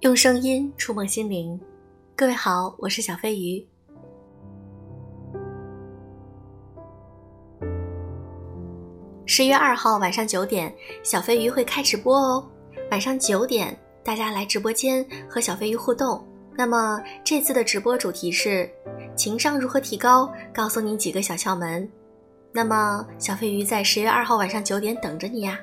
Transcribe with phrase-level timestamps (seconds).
[0.00, 1.60] 用声音触碰心灵，
[2.14, 3.66] 各位好，我是小飞鱼。
[9.26, 12.48] 十月二号晚上九点，小飞鱼会开直播哦。
[12.92, 16.24] 晚上九点，大家来直播间和小飞鱼互动。
[16.56, 18.70] 那么这次的直播主题是
[19.16, 21.90] 情商如何提高，告诉你几个小窍门。
[22.52, 25.58] 那么小飞鱼在十月二号晚上九点等着你呀。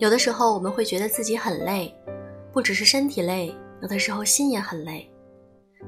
[0.00, 1.94] 有的时候我们会觉得自己很累，
[2.52, 5.06] 不只是身体累，有的时候心也很累。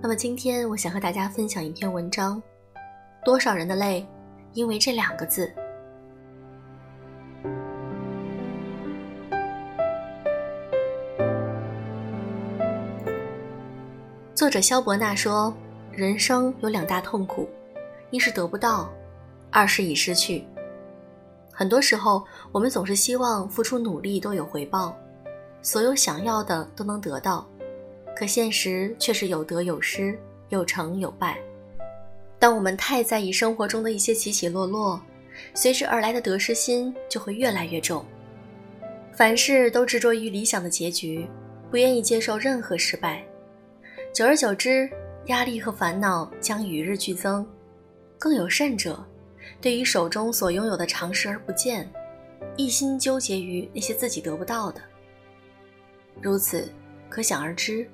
[0.02, 2.40] 那么今天我想和大家分享一篇文章：
[3.24, 4.06] 多少人的累，
[4.52, 5.50] 因为这两个字。
[14.34, 15.54] 作者肖伯纳说
[15.90, 17.48] ：“人生有两大痛苦，
[18.10, 18.92] 一是得不到，
[19.50, 20.44] 二是已失去。”
[21.54, 24.96] 很多时候，我们总是希望付出努力都有回报，
[25.60, 27.46] 所有想要的都能得到，
[28.16, 31.38] 可现实却是有得有失，有成有败。
[32.38, 35.00] 当我们太在意生活中的一些起起落落，
[35.54, 38.04] 随之而来的得失心就会越来越重。
[39.12, 41.28] 凡事都执着于理想的结局，
[41.70, 43.22] 不愿意接受任何失败，
[44.14, 44.90] 久而久之，
[45.26, 47.46] 压力和烦恼将与日俱增。
[48.18, 49.04] 更有甚者。
[49.62, 51.88] 对于手中所拥有的常视而不见，
[52.56, 54.82] 一心纠结于那些自己得不到的，
[56.20, 56.68] 如此
[57.08, 57.88] 可想而知，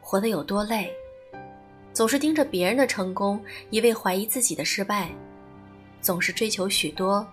[0.00, 0.90] 活得有多累。
[1.92, 3.38] 总是盯着别人的成功，
[3.68, 5.10] 一味怀疑自己的失败；
[6.00, 7.24] 总是追求许多，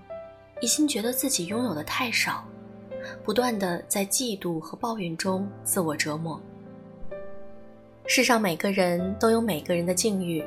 [0.60, 2.46] 一心觉得自己拥有的太少，
[3.24, 6.40] 不断的在嫉妒和抱怨中自我折磨。
[8.06, 10.44] 世上每个人都有每个人的境遇。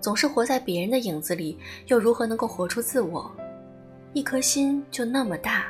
[0.00, 3.30] 总是活在别人的影子里，又如何能够活出自我？
[4.12, 5.66] 一颗心就那么大，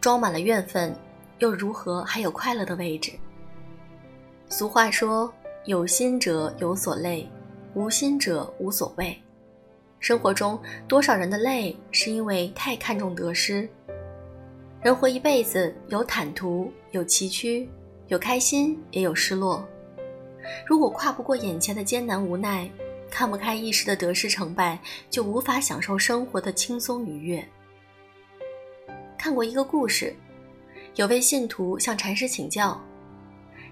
[0.00, 0.94] 装满了怨愤，
[1.38, 3.12] 又如何还有快乐的位置？
[4.48, 5.32] 俗话说
[5.64, 7.28] ：“有心者有所累，
[7.74, 9.16] 无心者无所谓。”
[9.98, 13.68] 生活中多少人的累，是因为太看重得失。
[14.82, 17.66] 人活一辈子，有坦途，有崎岖，
[18.08, 19.64] 有开心，也有失落。
[20.66, 22.68] 如果跨不过眼前的艰难无奈，
[23.12, 24.78] 看不开一时的得失成败，
[25.10, 27.46] 就无法享受生活的轻松愉悦。
[29.18, 30.16] 看过一个故事，
[30.94, 32.80] 有位信徒向禅师请教：“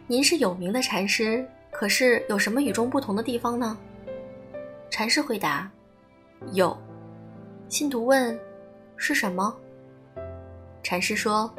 [0.07, 3.79] 您是有名的禅师，可是有什么与众不同的地方呢？”
[4.91, 5.69] 禅师回答
[6.53, 6.77] ：“有。”
[7.71, 8.39] 信徒问
[8.99, 9.57] ：“是什么？”
[10.85, 11.51] 禅师说：“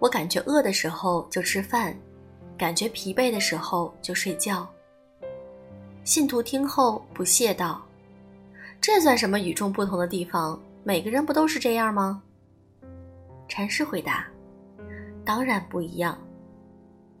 [0.00, 1.94] 我感觉饿的时候就吃饭，
[2.56, 4.66] 感觉疲惫的时候就睡觉。”
[6.06, 7.84] 信徒听后不屑道
[8.80, 10.56] ：“这算什么与众不同的地方？
[10.84, 12.22] 每个人不都是这样吗？”
[13.48, 14.24] 禅师回答
[15.26, 16.16] ：“当然不一样。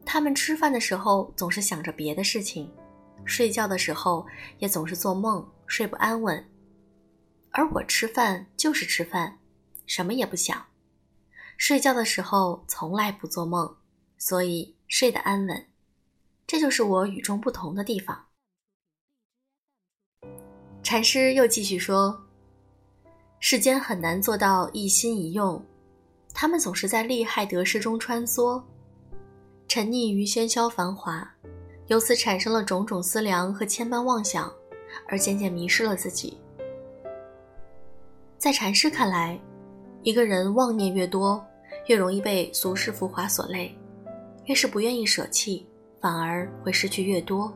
[0.04, 2.70] 他们吃饭的时候总是想着别的事情，
[3.24, 4.24] 睡觉的时候
[4.60, 6.48] 也总是做梦，睡不安稳。
[7.50, 9.36] 而我吃饭就是吃饭，
[9.84, 10.64] 什么也不想。
[11.56, 13.74] 睡觉的时候从来不做梦，
[14.16, 15.66] 所以睡得安稳。
[16.46, 18.25] 这就是我与众不同的地方。”
[20.86, 22.16] 禅师又继续说
[23.42, 25.60] ：“世间很难做到一心一用，
[26.32, 28.62] 他们总是在利害得失中穿梭，
[29.66, 31.28] 沉溺于喧嚣繁华，
[31.88, 34.48] 由此产生了种种思量和千般妄想，
[35.08, 36.38] 而渐渐迷失了自己。
[38.38, 39.36] 在禅师看来，
[40.04, 41.44] 一个人妄念越多，
[41.86, 43.76] 越容易被俗世浮华所累，
[44.44, 45.66] 越是不愿意舍弃，
[46.00, 47.52] 反而会失去越多。”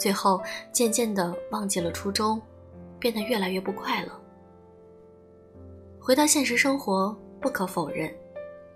[0.00, 2.40] 最后，渐渐的忘记了初衷，
[2.98, 4.10] 变得越来越不快乐。
[6.00, 8.10] 回到现实生活，不可否认，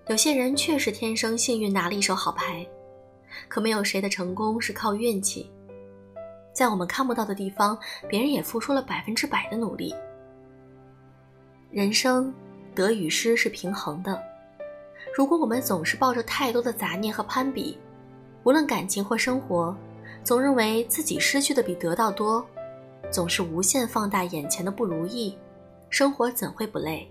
[0.08, 2.64] 有些人确实天生幸运拿了一手好牌，
[3.48, 5.50] 可没有谁的成功是靠运气。
[6.52, 9.94] 在我们看不到的地方，别人也付出了百分之百的努力。
[11.70, 12.32] 人生
[12.74, 14.22] 得与失是平衡的，
[15.16, 17.78] 如果我们总是抱着太多的杂念和攀比，
[18.42, 19.74] 无论感情或生活。
[20.24, 22.44] 总认为自己失去的比得到多，
[23.10, 25.36] 总是无限放大眼前的不如意，
[25.90, 27.06] 生活怎会不累？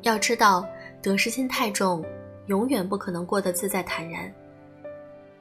[0.00, 0.66] 要知道，
[1.02, 2.02] 得失心太重，
[2.46, 4.32] 永远不可能过得自在坦然。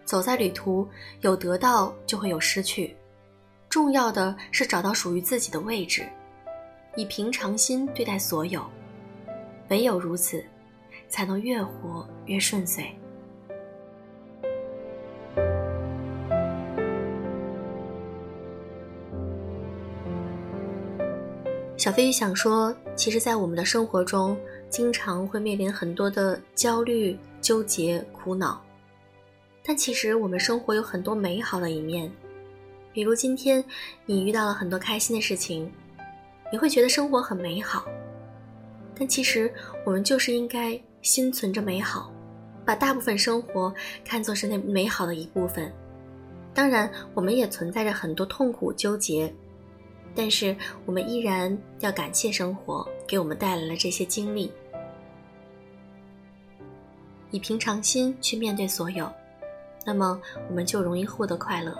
[0.03, 0.85] 走在旅途，
[1.21, 2.95] 有得到就会有失去，
[3.69, 6.05] 重要的是找到属于自己的位置，
[6.97, 8.61] 以平常心对待所有，
[9.69, 10.43] 唯有如此，
[11.07, 12.93] 才能越活越顺遂。
[21.77, 24.37] 小飞鱼想说，其实，在我们的生活中，
[24.69, 28.61] 经常会面临很多的焦虑、纠结、苦恼。
[29.61, 32.09] 但其实，我们生活有很多美好的一面，
[32.93, 33.63] 比如今天
[34.05, 35.69] 你遇到了很多开心的事情，
[36.49, 37.85] 你会觉得生活很美好。
[38.97, 39.53] 但其实，
[39.85, 42.09] 我们就是应该心存着美好，
[42.63, 43.73] 把大部分生活
[44.05, 45.69] 看作是那美好的一部分。
[46.53, 49.31] 当然，我们也存在着很多痛苦、纠结。
[50.15, 54.51] 但是我们依然要感谢生活给我们带来了这些经历，
[57.31, 59.11] 以平常心去面对所有，
[59.85, 60.19] 那么
[60.49, 61.77] 我们就容易获得快乐。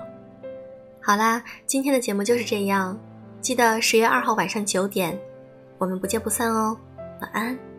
[1.02, 3.00] 好啦，今天的节目就是这样，
[3.40, 5.18] 记得十月二号晚上九点，
[5.78, 6.78] 我们不见不散哦，
[7.22, 7.75] 晚安。